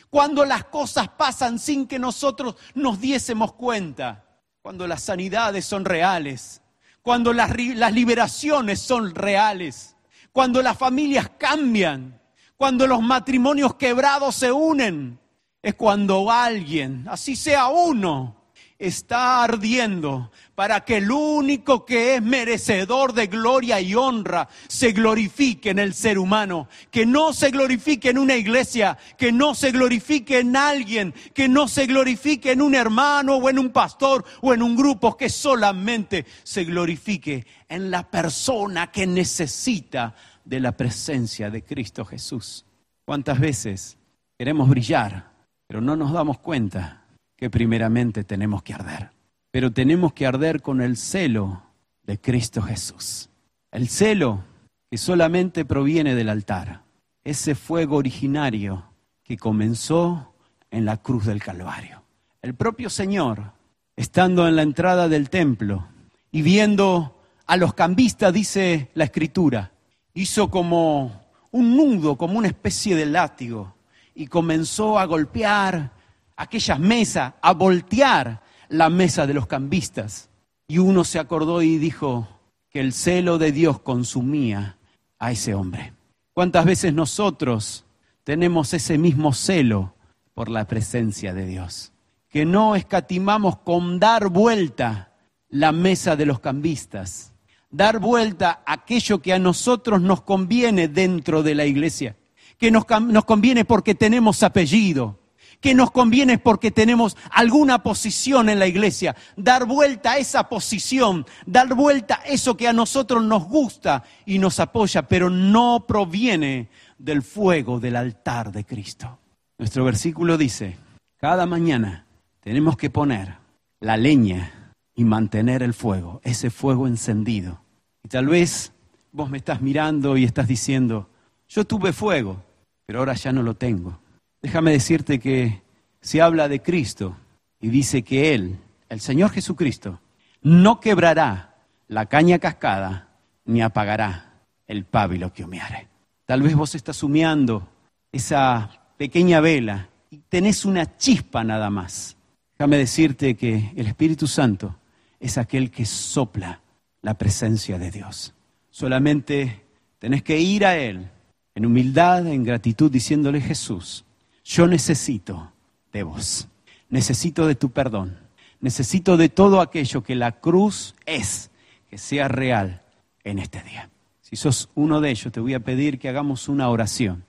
Cuando 0.10 0.44
las 0.46 0.66
cosas 0.66 1.10
pasan 1.10 1.60
sin 1.60 1.88
que 1.88 2.00
nosotros 2.00 2.56
nos 2.74 3.00
diésemos 3.00 3.54
cuenta. 3.54 4.26
Cuando 4.62 4.88
las 4.88 5.04
sanidades 5.04 5.66
son 5.66 5.86
reales. 5.86 6.62
Cuando 7.02 7.34
las, 7.34 7.56
liberaciones 7.94 8.80
son 8.80 9.14
reales. 9.14 9.96
Cuando 10.32 10.62
las 10.62 10.78
familias 10.78 11.30
cambian. 11.38 12.20
Cuando 12.58 12.88
los 12.88 13.02
matrimonios 13.02 13.76
quebrados 13.76 14.36
se 14.36 14.52
unen. 14.52 15.20
Es 15.62 15.76
cuando 15.76 16.32
alguien, 16.32 17.06
así 17.10 17.36
sea 17.36 17.68
uno, 17.68 18.39
está 18.80 19.44
ardiendo 19.44 20.32
para 20.56 20.86
que 20.86 20.98
el 20.98 21.12
único 21.12 21.86
que 21.86 22.16
es 22.16 22.22
merecedor 22.22 23.14
de 23.14 23.28
gloria 23.28 23.82
y 23.82 23.94
honra 23.94 24.48
se 24.70 24.94
glorifique 24.94 25.70
en 25.70 25.80
el 25.80 25.94
ser 25.94 26.18
humano, 26.18 26.70
que 26.90 27.06
no 27.06 27.34
se 27.34 27.52
glorifique 27.52 28.10
en 28.10 28.18
una 28.18 28.38
iglesia, 28.38 28.98
que 29.18 29.34
no 29.34 29.54
se 29.54 29.72
glorifique 29.72 30.40
en 30.40 30.56
alguien, 30.56 31.14
que 31.34 31.50
no 31.50 31.68
se 31.68 31.86
glorifique 31.88 32.54
en 32.54 32.62
un 32.62 32.74
hermano 32.74 33.36
o 33.36 33.50
en 33.50 33.60
un 33.60 33.70
pastor 33.70 34.24
o 34.42 34.54
en 34.54 34.64
un 34.64 34.78
grupo, 34.78 35.18
que 35.18 35.30
solamente 35.30 36.26
se 36.44 36.64
glorifique 36.64 37.46
en 37.68 37.92
la 37.92 38.10
persona 38.10 38.92
que 38.92 39.06
necesita 39.06 40.16
de 40.46 40.60
la 40.62 40.72
presencia 40.72 41.50
de 41.50 41.64
Cristo 41.64 42.06
Jesús. 42.06 42.66
¿Cuántas 43.06 43.40
veces 43.40 43.98
queremos 44.38 44.70
brillar, 44.70 45.32
pero 45.68 45.82
no 45.82 45.98
nos 45.98 46.14
damos 46.14 46.40
cuenta 46.40 47.04
que 47.40 47.50
primeramente 47.50 48.26
tenemos 48.26 48.64
que 48.64 48.74
arder. 48.74 49.12
Pero 49.50 49.72
tenemos 49.72 50.12
que 50.12 50.28
arder 50.28 50.62
con 50.62 50.82
el 50.82 50.98
celo 50.98 51.64
de 52.04 52.20
Cristo 52.20 52.62
Jesús. 52.62 53.30
El 53.72 53.88
celo 53.88 54.44
que 54.92 54.98
solamente 54.98 55.64
proviene 55.64 56.16
del 56.16 56.28
altar. 56.28 56.84
Ese 57.24 57.56
fuego 57.56 57.96
originario 57.96 58.84
que 59.24 59.38
comenzó 59.38 60.34
en 60.70 60.84
la 60.84 60.98
cruz 60.98 61.26
del 61.28 61.42
Calvario. 61.42 62.04
El 62.42 62.56
propio 62.56 62.90
Señor, 62.90 63.54
estando 63.96 64.46
en 64.46 64.58
la 64.58 64.64
entrada 64.64 65.08
del 65.08 65.30
templo 65.30 65.88
y 66.34 66.42
viendo 66.42 67.22
a 67.46 67.56
los 67.56 67.74
cambistas, 67.74 68.34
dice 68.34 68.92
la 68.96 69.06
escritura, 69.06 69.72
hizo 70.14 70.50
como 70.50 71.22
un 71.52 71.78
nudo, 71.78 72.18
como 72.18 72.38
una 72.38 72.50
especie 72.50 72.98
de 72.98 73.06
látigo, 73.06 73.76
y 74.14 74.28
comenzó 74.28 75.00
a 75.00 75.06
golpear 75.06 75.99
aquellas 76.40 76.80
mesas, 76.80 77.34
a 77.42 77.52
voltear 77.52 78.42
la 78.70 78.90
mesa 78.90 79.28
de 79.28 79.34
los 79.34 79.46
cambistas. 79.46 80.30
Y 80.70 80.78
uno 80.78 81.04
se 81.04 81.20
acordó 81.20 81.62
y 81.62 81.78
dijo 81.78 82.30
que 82.70 82.80
el 82.80 82.94
celo 82.94 83.38
de 83.38 83.52
Dios 83.52 83.82
consumía 83.82 84.78
a 85.20 85.32
ese 85.34 85.54
hombre. 85.54 85.94
¿Cuántas 86.34 86.64
veces 86.64 86.94
nosotros 86.94 87.86
tenemos 88.24 88.74
ese 88.74 88.98
mismo 88.98 89.34
celo 89.34 89.96
por 90.34 90.48
la 90.48 90.66
presencia 90.66 91.34
de 91.34 91.46
Dios? 91.46 91.92
Que 92.30 92.46
no 92.46 92.78
escatimamos 92.78 93.58
con 93.58 94.00
dar 94.00 94.30
vuelta 94.30 95.12
la 95.50 95.74
mesa 95.74 96.16
de 96.16 96.26
los 96.26 96.40
cambistas, 96.40 97.34
dar 97.70 98.00
vuelta 98.00 98.64
aquello 98.66 99.22
que 99.22 99.34
a 99.34 99.40
nosotros 99.40 100.02
nos 100.02 100.22
conviene 100.22 100.88
dentro 100.88 101.44
de 101.44 101.56
la 101.56 101.66
iglesia, 101.66 102.16
que 102.58 102.72
nos, 102.72 102.86
nos 103.02 103.26
conviene 103.26 103.66
porque 103.66 103.94
tenemos 103.94 104.42
apellido, 104.42 105.20
que 105.60 105.74
nos 105.76 105.92
conviene 105.92 106.38
porque 106.38 106.72
tenemos 106.72 107.18
alguna 107.32 107.84
posición 107.84 108.50
en 108.50 108.60
la 108.60 108.68
iglesia. 108.68 109.16
Dar 109.36 109.66
vuelta 109.66 110.14
a 110.14 110.18
esa 110.18 110.48
posición, 110.48 111.26
dar 111.46 111.74
vuelta 111.74 112.22
a 112.24 112.28
eso 112.28 112.56
que 112.56 112.68
a 112.68 112.74
nosotros 112.74 113.24
nos 113.24 113.46
gusta 113.46 114.04
y 114.26 114.40
nos 114.40 114.60
apoya, 114.60 115.04
pero 115.04 115.30
no 115.30 115.86
proviene 115.88 116.70
del 116.98 117.22
fuego 117.22 117.80
del 117.80 117.96
altar 117.96 118.52
de 118.52 118.66
Cristo. 118.66 119.20
Nuestro 119.58 119.84
versículo 119.84 120.38
dice, 120.38 120.78
cada 121.18 121.46
mañana 121.46 122.06
tenemos 122.40 122.78
que 122.78 122.90
poner 122.90 123.36
la 123.82 123.98
leña 123.98 124.74
y 124.96 125.04
mantener 125.04 125.64
el 125.64 125.74
fuego, 125.74 126.22
ese 126.24 126.50
fuego 126.50 126.88
encendido. 126.88 127.62
Y 128.04 128.10
tal 128.10 128.28
vez 128.28 128.72
vos 129.12 129.30
me 129.30 129.38
estás 129.38 129.62
mirando 129.62 130.18
y 130.18 130.24
estás 130.24 130.48
diciendo, 130.48 131.10
yo 131.48 131.66
tuve 131.66 131.94
fuego, 131.94 132.44
pero 132.86 133.00
ahora 133.00 133.14
ya 133.14 133.32
no 133.32 133.44
lo 133.44 133.56
tengo. 133.56 134.00
Déjame 134.42 134.72
decirte 134.72 135.20
que 135.20 135.62
se 136.02 136.22
habla 136.22 136.48
de 136.48 136.62
Cristo 136.62 137.18
y 137.60 137.70
dice 137.70 138.04
que 138.04 138.34
Él, 138.34 138.58
el 138.88 139.02
Señor 139.02 139.32
Jesucristo, 139.32 140.00
no 140.42 140.80
quebrará 140.80 141.58
la 141.88 142.06
caña 142.06 142.40
cascada 142.40 143.10
ni 143.46 143.62
apagará 143.62 144.34
el 144.68 144.86
pábilo 144.86 145.34
que 145.34 145.44
humeare. 145.44 145.88
Tal 146.26 146.42
vez 146.42 146.56
vos 146.56 146.76
estás 146.76 147.04
humeando 147.04 147.68
esa 148.12 148.70
pequeña 148.98 149.42
vela 149.42 149.90
y 150.10 150.20
tenés 150.30 150.64
una 150.64 150.98
chispa 150.98 151.44
nada 151.44 151.70
más. 151.70 152.16
Déjame 152.58 152.78
decirte 152.78 153.36
que 153.36 153.72
el 153.76 153.88
Espíritu 153.88 154.28
Santo 154.28 154.76
es 155.20 155.38
aquel 155.38 155.72
que 155.72 155.86
sopla 155.86 156.62
la 157.02 157.16
presencia 157.16 157.78
de 157.78 157.92
Dios. 157.92 158.34
Solamente 158.70 159.66
tenés 159.98 160.24
que 160.24 160.40
ir 160.40 160.66
a 160.66 160.78
Él 160.78 161.10
en 161.56 161.66
humildad, 161.66 162.28
en 162.28 162.44
gratitud, 162.44 162.92
diciéndole 162.92 163.42
Jesús, 163.42 164.06
yo 164.50 164.66
necesito 164.66 165.54
de 165.94 166.02
vos, 166.02 166.48
necesito 166.90 167.46
de 167.46 167.54
tu 167.54 167.70
perdón, 167.70 168.18
necesito 168.60 169.16
de 169.16 169.30
todo 169.30 169.62
aquello 169.62 170.02
que 170.02 170.16
la 170.16 170.40
cruz 170.40 170.96
es, 171.06 171.52
que 171.88 172.00
sea 172.00 172.28
real 172.28 172.82
en 173.24 173.38
este 173.38 173.62
día. 173.62 173.92
Si 174.22 174.36
sos 174.36 174.70
uno 174.74 175.02
de 175.02 175.12
ellos, 175.12 175.32
te 175.32 175.40
voy 175.40 175.54
a 175.54 175.60
pedir 175.60 176.00
que 176.00 176.10
hagamos 176.10 176.50
una 176.50 176.68
oración. 176.70 177.26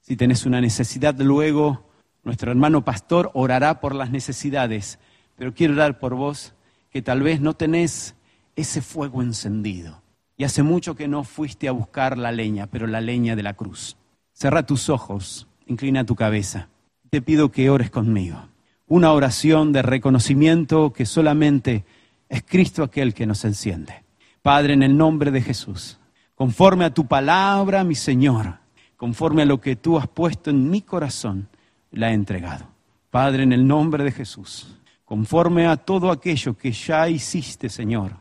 Si 0.00 0.16
tenés 0.16 0.46
una 0.46 0.62
necesidad, 0.62 1.14
luego 1.18 1.84
nuestro 2.24 2.50
hermano 2.50 2.82
pastor 2.82 3.30
orará 3.34 3.78
por 3.78 3.94
las 3.94 4.10
necesidades, 4.10 4.98
pero 5.36 5.52
quiero 5.52 5.74
orar 5.74 5.98
por 5.98 6.14
vos 6.14 6.54
que 6.90 7.02
tal 7.02 7.22
vez 7.22 7.38
no 7.38 7.52
tenés 7.52 8.14
ese 8.54 8.80
fuego 8.80 9.20
encendido. 9.20 10.00
Y 10.38 10.44
hace 10.44 10.62
mucho 10.62 10.94
que 10.94 11.06
no 11.06 11.22
fuiste 11.22 11.68
a 11.68 11.72
buscar 11.72 12.16
la 12.16 12.32
leña, 12.32 12.66
pero 12.66 12.86
la 12.86 13.02
leña 13.02 13.36
de 13.36 13.42
la 13.42 13.52
cruz. 13.52 13.98
Cerra 14.32 14.64
tus 14.64 14.88
ojos 14.88 15.46
Inclina 15.66 16.04
tu 16.04 16.14
cabeza. 16.14 16.68
Te 17.10 17.20
pido 17.20 17.50
que 17.50 17.70
ores 17.70 17.90
conmigo. 17.90 18.48
Una 18.86 19.12
oración 19.12 19.72
de 19.72 19.82
reconocimiento 19.82 20.92
que 20.92 21.06
solamente 21.06 21.84
es 22.28 22.44
Cristo 22.44 22.84
aquel 22.84 23.14
que 23.14 23.26
nos 23.26 23.44
enciende. 23.44 24.04
Padre, 24.42 24.74
en 24.74 24.84
el 24.84 24.96
nombre 24.96 25.32
de 25.32 25.42
Jesús, 25.42 25.98
conforme 26.36 26.84
a 26.84 26.94
tu 26.94 27.06
palabra, 27.06 27.82
mi 27.82 27.96
Señor, 27.96 28.58
conforme 28.96 29.42
a 29.42 29.46
lo 29.46 29.60
que 29.60 29.74
tú 29.74 29.98
has 29.98 30.06
puesto 30.06 30.50
en 30.50 30.70
mi 30.70 30.82
corazón, 30.82 31.48
la 31.90 32.10
he 32.10 32.14
entregado. 32.14 32.66
Padre, 33.10 33.42
en 33.42 33.52
el 33.52 33.66
nombre 33.66 34.04
de 34.04 34.12
Jesús, 34.12 34.78
conforme 35.04 35.66
a 35.66 35.76
todo 35.76 36.12
aquello 36.12 36.56
que 36.56 36.70
ya 36.70 37.08
hiciste, 37.08 37.68
Señor, 37.68 38.12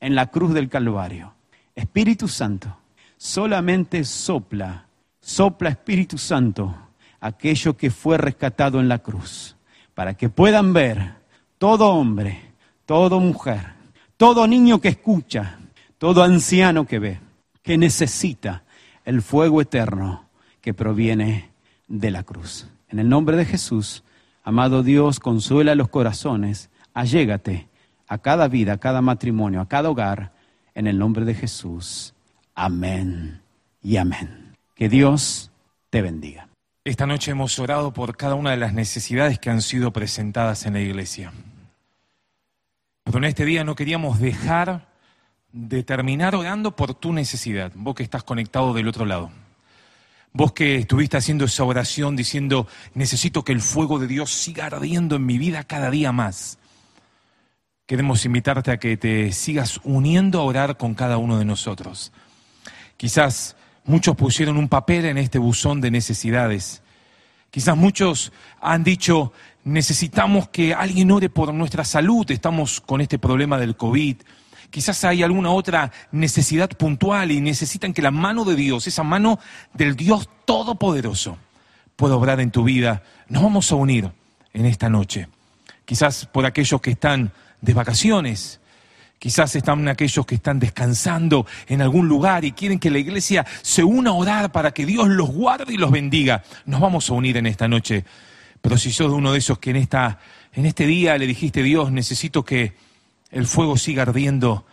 en 0.00 0.14
la 0.14 0.30
cruz 0.30 0.54
del 0.54 0.70
Calvario. 0.70 1.34
Espíritu 1.74 2.28
Santo, 2.28 2.74
solamente 3.18 4.04
sopla, 4.04 4.86
sopla 5.20 5.68
Espíritu 5.68 6.16
Santo 6.16 6.83
aquello 7.24 7.74
que 7.74 7.90
fue 7.90 8.18
rescatado 8.18 8.80
en 8.80 8.88
la 8.88 8.98
cruz, 8.98 9.56
para 9.94 10.12
que 10.12 10.28
puedan 10.28 10.74
ver 10.74 11.14
todo 11.56 11.88
hombre, 11.88 12.52
toda 12.84 13.18
mujer, 13.18 13.72
todo 14.18 14.46
niño 14.46 14.78
que 14.78 14.88
escucha, 14.88 15.56
todo 15.96 16.22
anciano 16.22 16.86
que 16.86 16.98
ve, 16.98 17.20
que 17.62 17.78
necesita 17.78 18.64
el 19.06 19.22
fuego 19.22 19.62
eterno 19.62 20.26
que 20.60 20.74
proviene 20.74 21.48
de 21.88 22.10
la 22.10 22.24
cruz. 22.24 22.68
En 22.90 22.98
el 22.98 23.08
nombre 23.08 23.38
de 23.38 23.46
Jesús, 23.46 24.04
amado 24.42 24.82
Dios, 24.82 25.18
consuela 25.18 25.74
los 25.74 25.88
corazones, 25.88 26.68
allégate 26.92 27.68
a 28.06 28.18
cada 28.18 28.48
vida, 28.48 28.74
a 28.74 28.78
cada 28.78 29.00
matrimonio, 29.00 29.62
a 29.62 29.68
cada 29.68 29.88
hogar, 29.88 30.34
en 30.74 30.86
el 30.86 30.98
nombre 30.98 31.24
de 31.24 31.34
Jesús. 31.34 32.12
Amén 32.54 33.40
y 33.82 33.96
amén. 33.96 34.52
Que 34.74 34.90
Dios 34.90 35.50
te 35.88 36.02
bendiga. 36.02 36.48
Esta 36.86 37.06
noche 37.06 37.30
hemos 37.30 37.58
orado 37.58 37.94
por 37.94 38.14
cada 38.14 38.34
una 38.34 38.50
de 38.50 38.58
las 38.58 38.74
necesidades 38.74 39.38
que 39.38 39.48
han 39.48 39.62
sido 39.62 39.90
presentadas 39.90 40.66
en 40.66 40.74
la 40.74 40.80
iglesia. 40.80 41.32
Pero 43.04 43.16
en 43.16 43.24
este 43.24 43.46
día 43.46 43.64
no 43.64 43.74
queríamos 43.74 44.20
dejar 44.20 44.86
de 45.50 45.82
terminar 45.82 46.34
orando 46.34 46.76
por 46.76 46.92
tu 46.92 47.14
necesidad, 47.14 47.72
vos 47.74 47.94
que 47.94 48.02
estás 48.02 48.22
conectado 48.22 48.74
del 48.74 48.86
otro 48.86 49.06
lado. 49.06 49.30
Vos 50.34 50.52
que 50.52 50.76
estuviste 50.76 51.16
haciendo 51.16 51.46
esa 51.46 51.64
oración 51.64 52.16
diciendo, 52.16 52.68
necesito 52.92 53.44
que 53.44 53.52
el 53.52 53.62
fuego 53.62 53.98
de 53.98 54.06
Dios 54.06 54.30
siga 54.30 54.66
ardiendo 54.66 55.16
en 55.16 55.24
mi 55.24 55.38
vida 55.38 55.64
cada 55.64 55.90
día 55.90 56.12
más. 56.12 56.58
Queremos 57.86 58.26
invitarte 58.26 58.72
a 58.72 58.76
que 58.76 58.98
te 58.98 59.32
sigas 59.32 59.80
uniendo 59.84 60.38
a 60.38 60.44
orar 60.44 60.76
con 60.76 60.94
cada 60.94 61.16
uno 61.16 61.38
de 61.38 61.46
nosotros. 61.46 62.12
Quizás 62.98 63.56
Muchos 63.84 64.16
pusieron 64.16 64.56
un 64.56 64.68
papel 64.68 65.04
en 65.04 65.18
este 65.18 65.38
buzón 65.38 65.80
de 65.80 65.90
necesidades. 65.90 66.82
Quizás 67.50 67.76
muchos 67.76 68.32
han 68.60 68.82
dicho, 68.82 69.32
necesitamos 69.62 70.48
que 70.48 70.74
alguien 70.74 71.10
ore 71.10 71.28
por 71.28 71.52
nuestra 71.52 71.84
salud, 71.84 72.28
estamos 72.30 72.80
con 72.80 73.00
este 73.00 73.18
problema 73.18 73.58
del 73.58 73.76
COVID. 73.76 74.16
Quizás 74.70 75.04
hay 75.04 75.22
alguna 75.22 75.50
otra 75.50 75.92
necesidad 76.10 76.70
puntual 76.70 77.30
y 77.30 77.40
necesitan 77.40 77.92
que 77.92 78.02
la 78.02 78.10
mano 78.10 78.44
de 78.44 78.56
Dios, 78.56 78.86
esa 78.86 79.02
mano 79.02 79.38
del 79.72 79.96
Dios 79.96 80.28
Todopoderoso, 80.46 81.36
pueda 81.94 82.16
obrar 82.16 82.40
en 82.40 82.50
tu 82.50 82.64
vida. 82.64 83.02
Nos 83.28 83.42
vamos 83.42 83.70
a 83.70 83.76
unir 83.76 84.10
en 84.52 84.66
esta 84.66 84.88
noche. 84.88 85.28
Quizás 85.84 86.26
por 86.26 86.46
aquellos 86.46 86.80
que 86.80 86.92
están 86.92 87.32
de 87.60 87.74
vacaciones, 87.74 88.60
Quizás 89.18 89.56
están 89.56 89.88
aquellos 89.88 90.26
que 90.26 90.34
están 90.34 90.58
descansando 90.58 91.46
en 91.66 91.80
algún 91.80 92.08
lugar 92.08 92.44
y 92.44 92.52
quieren 92.52 92.78
que 92.78 92.90
la 92.90 92.98
iglesia 92.98 93.46
se 93.62 93.82
una 93.82 94.10
a 94.10 94.14
orar 94.14 94.52
para 94.52 94.72
que 94.72 94.84
Dios 94.84 95.08
los 95.08 95.30
guarde 95.30 95.72
y 95.72 95.76
los 95.78 95.90
bendiga. 95.90 96.42
Nos 96.66 96.80
vamos 96.80 97.08
a 97.08 97.14
unir 97.14 97.36
en 97.36 97.46
esta 97.46 97.66
noche 97.68 98.04
Pero 98.60 98.78
si 98.78 98.92
sos 98.92 99.12
uno 99.12 99.32
de 99.32 99.38
esos 99.38 99.58
que 99.58 99.70
en, 99.70 99.76
esta, 99.76 100.18
en 100.52 100.66
este 100.66 100.86
día 100.86 101.16
le 101.18 101.26
dijiste, 101.26 101.62
Dios, 101.62 101.90
necesito 101.92 102.44
que 102.44 102.74
el 103.30 103.46
fuego 103.46 103.76
siga 103.76 104.02
ardiendo, 104.02 104.64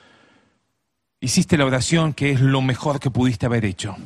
hiciste 1.20 1.58
la 1.58 1.66
oración 1.66 2.14
que 2.14 2.32
es 2.32 2.42
lo 2.42 2.62
mejor 2.62 3.00
que 3.00 3.10
pudiste 3.10 3.46
haber 3.46 3.66
hecho 3.66 3.98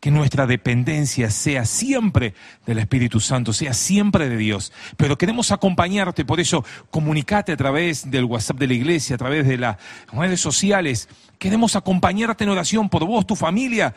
que 0.00 0.10
nuestra 0.10 0.46
dependencia 0.46 1.30
sea 1.30 1.66
siempre 1.66 2.34
del 2.66 2.78
Espíritu 2.78 3.20
Santo, 3.20 3.52
sea 3.52 3.74
siempre 3.74 4.28
de 4.30 4.38
Dios. 4.38 4.72
Pero 4.96 5.18
queremos 5.18 5.52
acompañarte, 5.52 6.24
por 6.24 6.40
eso 6.40 6.64
comunicate 6.90 7.52
a 7.52 7.56
través 7.56 8.10
del 8.10 8.24
WhatsApp 8.24 8.58
de 8.58 8.66
la 8.66 8.74
iglesia, 8.74 9.14
a 9.14 9.18
través 9.18 9.46
de 9.46 9.58
las 9.58 9.76
redes 10.10 10.40
sociales. 10.40 11.08
Queremos 11.38 11.76
acompañarte 11.76 12.44
en 12.44 12.50
oración 12.50 12.88
por 12.88 13.04
vos, 13.04 13.26
tu 13.26 13.36
familia, 13.36 13.94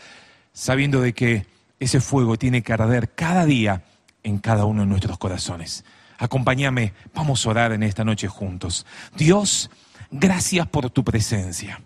sabiendo 0.52 1.00
de 1.02 1.14
que 1.14 1.48
ese 1.80 2.02
fuego 2.02 2.38
tiene 2.38 2.62
que 2.62 2.74
arder 2.74 3.14
cada 3.16 3.46
día 3.46 3.84
en 4.24 4.40
cada 4.40 4.66
uno 4.66 4.82
de 4.82 4.88
nuestros 4.88 5.18
corazones. 5.18 5.86
Acompáñame, 6.18 6.94
vamos 7.14 7.46
a 7.46 7.50
orar 7.50 7.72
en 7.72 7.84
esta 7.84 8.04
noche 8.04 8.28
juntos. 8.28 8.86
Dios, 9.16 9.70
gracias 10.12 10.68
por 10.68 10.90
tu 10.90 11.04
presencia. 11.04 11.82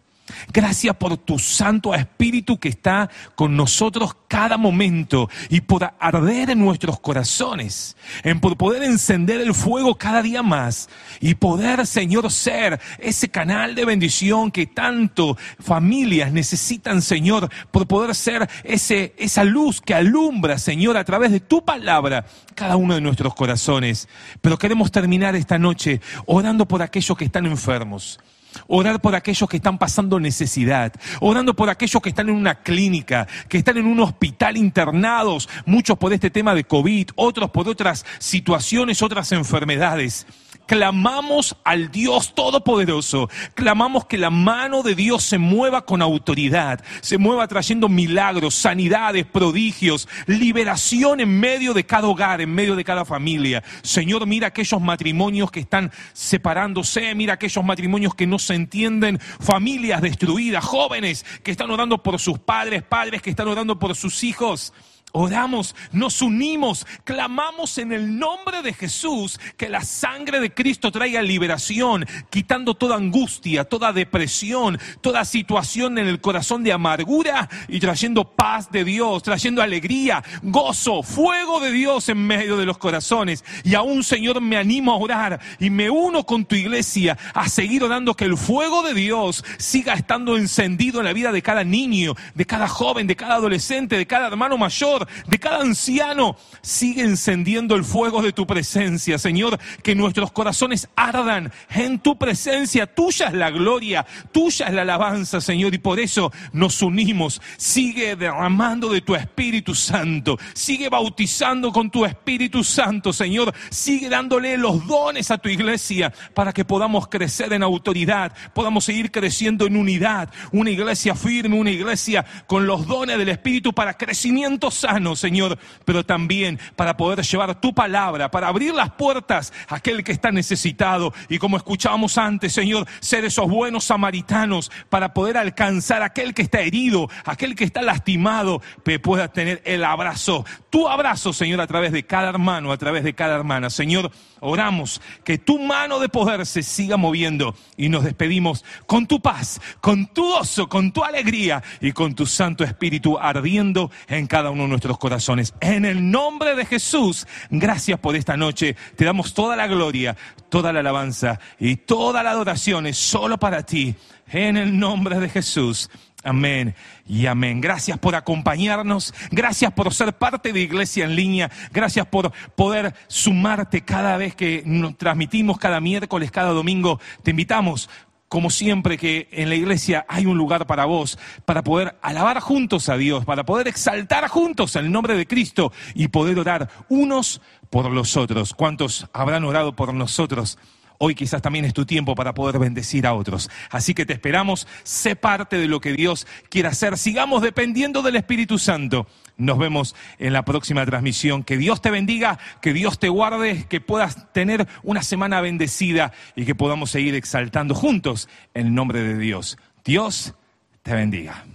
Gracias 0.51 0.95
por 0.95 1.17
tu 1.17 1.39
Santo 1.39 1.93
Espíritu 1.93 2.59
que 2.59 2.69
está 2.69 3.09
con 3.35 3.55
nosotros 3.55 4.15
cada 4.27 4.57
momento 4.57 5.29
y 5.49 5.61
por 5.61 5.93
arder 5.99 6.49
en 6.49 6.59
nuestros 6.59 6.99
corazones, 6.99 7.95
en 8.23 8.39
por 8.39 8.57
poder 8.57 8.83
encender 8.83 9.41
el 9.41 9.53
fuego 9.53 9.95
cada 9.95 10.21
día 10.21 10.43
más 10.43 10.89
y 11.21 11.35
poder, 11.35 11.85
Señor, 11.87 12.31
ser 12.31 12.79
ese 12.99 13.29
canal 13.29 13.75
de 13.75 13.85
bendición 13.85 14.51
que 14.51 14.67
tanto 14.67 15.37
familias 15.59 16.31
necesitan, 16.31 17.01
Señor, 17.01 17.49
por 17.71 17.87
poder 17.87 18.15
ser 18.15 18.49
ese, 18.63 19.13
esa 19.17 19.43
luz 19.43 19.81
que 19.81 19.93
alumbra, 19.93 20.57
Señor, 20.57 20.97
a 20.97 21.05
través 21.05 21.31
de 21.31 21.39
tu 21.39 21.63
palabra 21.63 22.25
cada 22.55 22.75
uno 22.75 22.95
de 22.95 23.01
nuestros 23.01 23.33
corazones. 23.33 24.07
Pero 24.41 24.57
queremos 24.57 24.91
terminar 24.91 25.35
esta 25.35 25.57
noche 25.57 26.01
orando 26.25 26.67
por 26.67 26.81
aquellos 26.81 27.17
que 27.17 27.25
están 27.25 27.45
enfermos 27.45 28.19
orar 28.67 29.01
por 29.01 29.15
aquellos 29.15 29.47
que 29.49 29.57
están 29.57 29.77
pasando 29.77 30.19
necesidad, 30.19 30.93
orando 31.21 31.55
por 31.55 31.69
aquellos 31.69 32.01
que 32.01 32.09
están 32.09 32.29
en 32.29 32.35
una 32.35 32.55
clínica, 32.63 33.27
que 33.47 33.57
están 33.59 33.77
en 33.77 33.85
un 33.85 33.99
hospital 33.99 34.57
internados, 34.57 35.49
muchos 35.65 35.97
por 35.97 36.13
este 36.13 36.29
tema 36.29 36.55
de 36.55 36.63
COVID, 36.63 37.09
otros 37.15 37.51
por 37.51 37.67
otras 37.67 38.05
situaciones, 38.19 39.01
otras 39.01 39.31
enfermedades 39.31 40.25
clamamos 40.67 41.55
al 41.63 41.89
Dios 41.89 42.35
Todopoderoso, 42.35 43.29
clamamos 43.55 44.05
que 44.05 44.17
la 44.17 44.29
mano 44.29 44.83
de 44.83 44.93
Dios 44.93 45.23
se 45.23 45.37
mueva 45.37 45.85
con 45.85 46.01
autoridad, 46.01 46.83
se 47.01 47.17
mueva 47.17 47.47
trayendo 47.47 47.89
milagros, 47.89 48.53
sanidades, 48.53 49.25
prodigios, 49.25 50.07
liberación 50.27 51.21
en 51.21 51.39
medio 51.39 51.73
de 51.73 51.85
cada 51.85 52.07
hogar, 52.07 52.41
en 52.41 52.53
medio 52.53 52.75
de 52.75 52.83
cada 52.83 53.05
familia. 53.05 53.63
Señor, 53.81 54.27
mira 54.27 54.47
aquellos 54.47 54.81
matrimonios 54.81 55.49
que 55.49 55.61
están 55.61 55.91
separándose, 56.13 57.15
mira 57.15 57.33
aquellos 57.33 57.63
matrimonios 57.63 58.13
que 58.13 58.27
no 58.27 58.37
se 58.37 58.53
entienden, 58.53 59.19
familias 59.19 60.01
destruidas, 60.01 60.63
jóvenes 60.63 61.25
que 61.43 61.51
están 61.51 61.71
orando 61.71 62.03
por 62.03 62.19
sus 62.19 62.37
padres, 62.39 62.83
padres 62.83 63.21
que 63.21 63.29
están 63.29 63.47
orando 63.47 63.79
por 63.79 63.95
sus 63.95 64.23
hijos. 64.23 64.73
Oramos, 65.13 65.73
nos 65.93 66.21
unimos, 66.21 66.85
clamamos 67.05 67.77
en 67.77 67.93
el 67.93 68.19
nombre 68.19 68.61
de 68.61 68.73
Jesús 68.73 69.39
que 69.55 69.69
la 69.69 69.81
sangre 69.81 70.41
de 70.41 70.53
Cristo 70.53 70.91
traiga 70.91 71.21
liberación, 71.21 72.05
quitando 72.29 72.75
toda 72.75 72.97
angustia, 72.97 73.63
toda 73.63 73.93
depresión, 73.93 74.77
toda 74.99 75.23
situación 75.23 75.97
en 75.97 76.07
el 76.07 76.19
corazón 76.19 76.61
de 76.61 76.73
amargura 76.73 77.49
y 77.69 77.79
trayendo 77.79 78.25
paz 78.25 78.69
de 78.69 78.83
Dios, 78.83 79.23
trayendo 79.23 79.61
alegría, 79.61 80.23
gozo, 80.43 81.01
fuego 81.03 81.61
de 81.61 81.71
Dios 81.71 82.09
en 82.09 82.27
medio 82.27 82.57
de 82.57 82.65
los 82.65 82.77
corazones. 82.77 83.45
Y 83.63 83.75
aún, 83.75 84.03
Señor, 84.03 84.41
me 84.41 84.57
animo 84.57 84.91
a 84.91 84.97
orar 84.97 85.39
y 85.57 85.69
me 85.69 85.89
uno 85.89 86.25
con 86.25 86.43
tu 86.43 86.55
iglesia 86.55 87.17
a 87.33 87.47
seguir 87.47 87.81
orando 87.81 88.13
que 88.13 88.25
el 88.25 88.37
fuego 88.37 88.83
de 88.83 88.93
Dios 88.93 89.45
siga 89.57 89.93
estando 89.93 90.35
encendido 90.35 90.99
en 90.99 91.05
la 91.05 91.13
vida 91.13 91.31
de 91.31 91.41
cada 91.41 91.63
niño, 91.63 92.13
de 92.35 92.45
cada 92.45 92.67
joven, 92.67 93.07
de 93.07 93.15
cada 93.15 93.35
adolescente, 93.35 93.97
de 93.97 94.05
cada 94.05 94.27
hermano 94.27 94.57
mayor 94.57 94.96
de 95.27 95.39
cada 95.39 95.61
anciano. 95.61 96.37
Sigue 96.61 97.03
encendiendo 97.03 97.75
el 97.75 97.83
fuego 97.83 98.21
de 98.21 98.33
tu 98.33 98.47
presencia, 98.47 99.17
Señor, 99.17 99.59
que 99.83 99.95
nuestros 99.95 100.31
corazones 100.31 100.89
ardan 100.95 101.51
en 101.69 101.99
tu 101.99 102.17
presencia. 102.17 102.87
Tuya 102.87 103.27
es 103.27 103.33
la 103.33 103.51
gloria, 103.51 104.05
tuya 104.31 104.67
es 104.67 104.73
la 104.73 104.81
alabanza, 104.83 105.41
Señor, 105.41 105.73
y 105.73 105.77
por 105.77 105.99
eso 105.99 106.31
nos 106.53 106.81
unimos. 106.81 107.41
Sigue 107.57 108.15
derramando 108.15 108.89
de 108.89 109.01
tu 109.01 109.15
Espíritu 109.15 109.75
Santo, 109.75 110.37
sigue 110.53 110.89
bautizando 110.89 111.71
con 111.71 111.89
tu 111.89 112.05
Espíritu 112.05 112.63
Santo, 112.63 113.13
Señor. 113.13 113.53
Sigue 113.69 114.09
dándole 114.09 114.57
los 114.57 114.85
dones 114.87 115.31
a 115.31 115.37
tu 115.37 115.49
iglesia 115.49 116.13
para 116.33 116.53
que 116.53 116.65
podamos 116.65 117.07
crecer 117.07 117.53
en 117.53 117.63
autoridad, 117.63 118.33
podamos 118.53 118.85
seguir 118.85 119.11
creciendo 119.11 119.65
en 119.65 119.75
unidad, 119.75 120.29
una 120.51 120.69
iglesia 120.69 121.15
firme, 121.15 121.59
una 121.59 121.71
iglesia 121.71 122.25
con 122.45 122.67
los 122.67 122.87
dones 122.87 123.17
del 123.17 123.29
Espíritu 123.29 123.73
para 123.73 123.95
crecimiento 123.95 124.71
Señor, 125.15 125.57
pero 125.85 126.05
también 126.05 126.59
para 126.75 126.97
poder 126.97 127.21
llevar 127.21 127.59
tu 127.59 127.73
palabra, 127.73 128.31
para 128.31 128.47
abrir 128.47 128.73
las 128.73 128.91
puertas 128.91 129.53
a 129.67 129.75
aquel 129.75 130.03
que 130.03 130.11
está 130.11 130.31
necesitado. 130.31 131.13
Y 131.29 131.37
como 131.37 131.57
escuchábamos 131.57 132.17
antes, 132.17 132.53
Señor, 132.53 132.87
ser 132.99 133.25
esos 133.25 133.47
buenos 133.47 133.85
samaritanos 133.85 134.71
para 134.89 135.13
poder 135.13 135.37
alcanzar 135.37 136.01
a 136.01 136.05
aquel 136.05 136.33
que 136.33 136.41
está 136.41 136.61
herido, 136.61 137.09
aquel 137.25 137.55
que 137.55 137.63
está 137.63 137.81
lastimado, 137.81 138.61
que 138.83 138.99
pueda 138.99 139.27
tener 139.27 139.61
el 139.65 139.83
abrazo, 139.83 140.45
tu 140.69 140.87
abrazo, 140.87 141.33
Señor, 141.33 141.61
a 141.61 141.67
través 141.67 141.91
de 141.91 142.05
cada 142.05 142.29
hermano, 142.29 142.71
a 142.71 142.77
través 142.77 143.03
de 143.03 143.13
cada 143.13 143.35
hermana. 143.35 143.69
Señor, 143.69 144.11
oramos 144.39 145.01
que 145.23 145.37
tu 145.37 145.59
mano 145.59 145.99
de 145.99 146.09
poder 146.09 146.45
se 146.45 146.63
siga 146.63 146.97
moviendo 146.97 147.55
y 147.75 147.89
nos 147.89 148.03
despedimos 148.03 148.63
con 148.85 149.07
tu 149.07 149.21
paz, 149.21 149.59
con 149.81 150.07
tu 150.07 150.23
gozo, 150.23 150.67
con 150.67 150.91
tu 150.91 151.03
alegría 151.03 151.63
y 151.81 151.91
con 151.91 152.15
tu 152.15 152.25
Santo 152.25 152.63
Espíritu 152.63 153.17
ardiendo 153.17 153.91
en 154.07 154.27
cada 154.27 154.49
uno 154.49 154.63
de 154.63 154.69
nuestros 154.77 154.99
corazones. 154.99 155.55
En 155.59 155.85
el 155.85 156.11
nombre 156.11 156.55
de 156.55 156.63
Jesús, 156.63 157.25
gracias 157.49 157.99
por 157.99 158.15
esta 158.15 158.37
noche. 158.37 158.75
Te 158.95 159.05
damos 159.05 159.33
toda 159.33 159.55
la 159.55 159.65
gloria, 159.65 160.15
toda 160.49 160.71
la 160.71 160.81
alabanza 160.81 161.39
y 161.59 161.77
toda 161.77 162.21
la 162.21 162.29
adoración 162.29 162.85
es 162.85 162.97
solo 162.97 163.39
para 163.39 163.63
ti. 163.63 163.95
En 164.29 164.55
el 164.55 164.77
nombre 164.77 165.19
de 165.19 165.29
Jesús. 165.29 165.89
Amén 166.23 166.75
y 167.07 167.25
amén. 167.25 167.61
Gracias 167.61 167.97
por 167.97 168.13
acompañarnos, 168.13 169.13
gracias 169.31 169.71
por 169.71 169.93
ser 169.93 170.13
parte 170.13 170.51
de 170.51 170.59
Iglesia 170.59 171.05
en 171.05 171.15
línea, 171.15 171.49
gracias 171.71 172.05
por 172.05 172.33
poder 172.55 172.93
sumarte 173.07 173.81
cada 173.81 174.17
vez 174.17 174.35
que 174.35 174.61
nos 174.65 174.97
transmitimos, 174.97 175.57
cada 175.57 175.79
miércoles, 175.79 176.29
cada 176.29 176.49
domingo. 176.49 176.99
Te 177.23 177.31
invitamos, 177.31 177.89
como 178.29 178.49
siempre, 178.49 178.97
que 178.97 179.29
en 179.31 179.49
la 179.49 179.55
iglesia 179.55 180.05
hay 180.09 180.25
un 180.25 180.37
lugar 180.37 180.67
para 180.67 180.85
vos, 180.85 181.17
para 181.45 181.63
poder 181.63 181.97
alabar 182.01 182.39
juntos 182.39 182.89
a 182.89 182.97
Dios, 182.97 183.25
para 183.25 183.45
poder 183.45 183.67
exaltar 183.67 184.27
juntos 184.27 184.75
el 184.75 184.91
nombre 184.91 185.15
de 185.15 185.27
Cristo 185.27 185.71
y 185.95 186.09
poder 186.09 186.37
orar 186.37 186.69
unos 186.89 187.41
por 187.69 187.89
los 187.91 188.17
otros. 188.17 188.53
¿Cuántos 188.53 189.07
habrán 189.13 189.43
orado 189.45 189.75
por 189.75 189.93
nosotros? 189.93 190.57
Hoy 190.99 191.13
quizás 191.13 191.41
también 191.41 191.63
es 191.65 191.73
tu 191.73 191.85
tiempo 191.85 192.15
para 192.15 192.33
poder 192.33 192.57
bendecir 192.59 193.05
a 193.05 193.13
otros. 193.13 193.49
Así 193.69 193.93
que 193.93 194.05
te 194.05 194.13
esperamos, 194.13 194.67
sé 194.83 195.15
parte 195.15 195.57
de 195.57 195.67
lo 195.67 195.79
que 195.79 195.93
Dios 195.93 196.25
quiere 196.49 196.69
hacer. 196.69 196.97
Sigamos 196.97 197.43
dependiendo 197.43 198.01
del 198.01 198.15
Espíritu 198.15 198.57
Santo. 198.57 199.07
Nos 199.37 199.57
vemos 199.57 199.95
en 200.17 200.33
la 200.33 200.43
próxima 200.43 200.85
transmisión. 200.85 201.43
Que 201.43 201.57
Dios 201.57 201.81
te 201.81 201.91
bendiga, 201.91 202.39
que 202.61 202.73
Dios 202.73 202.99
te 202.99 203.09
guarde, 203.09 203.65
que 203.69 203.81
puedas 203.81 204.31
tener 204.33 204.67
una 204.83 205.03
semana 205.03 205.41
bendecida 205.41 206.11
y 206.35 206.45
que 206.45 206.55
podamos 206.55 206.89
seguir 206.89 207.15
exaltando 207.15 207.75
juntos 207.75 208.27
el 208.53 208.73
nombre 208.73 209.01
de 209.01 209.17
Dios. 209.17 209.57
Dios 209.85 210.33
te 210.81 210.93
bendiga. 210.93 211.45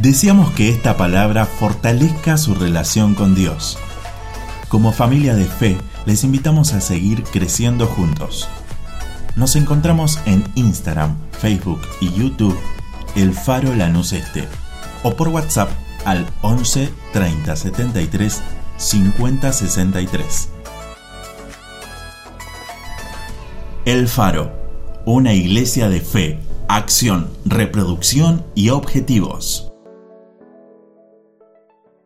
Deseamos 0.00 0.50
que 0.52 0.70
esta 0.70 0.96
palabra 0.96 1.44
fortalezca 1.44 2.38
su 2.38 2.54
relación 2.54 3.14
con 3.14 3.34
Dios. 3.34 3.78
Como 4.68 4.92
familia 4.92 5.34
de 5.34 5.44
fe, 5.44 5.76
les 6.06 6.24
invitamos 6.24 6.72
a 6.72 6.80
seguir 6.80 7.22
creciendo 7.24 7.86
juntos. 7.86 8.48
Nos 9.36 9.56
encontramos 9.56 10.18
en 10.24 10.42
Instagram, 10.54 11.16
Facebook 11.32 11.82
y 12.00 12.10
YouTube, 12.12 12.58
El 13.16 13.34
Faro 13.34 13.74
Lanús 13.74 14.12
Este, 14.12 14.46
o 15.02 15.14
por 15.14 15.28
WhatsApp 15.28 15.70
al 16.04 16.26
11 16.42 16.92
30 17.12 17.56
73 17.56 18.42
50 18.76 19.52
63. 19.52 20.48
El 23.84 24.08
Faro, 24.08 24.52
una 25.06 25.32
iglesia 25.32 25.88
de 25.88 26.00
fe, 26.00 26.38
acción, 26.68 27.30
reproducción 27.44 28.44
y 28.54 28.68
objetivos. 28.70 29.69